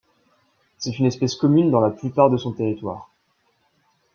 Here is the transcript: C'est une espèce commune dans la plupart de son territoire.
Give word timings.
C'est 0.79 0.97
une 0.97 1.05
espèce 1.05 1.35
commune 1.35 1.69
dans 1.69 1.79
la 1.79 1.91
plupart 1.91 2.31
de 2.31 2.37
son 2.37 2.53
territoire. 2.53 3.11